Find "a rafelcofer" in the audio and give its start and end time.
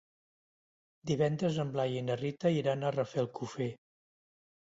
2.89-3.71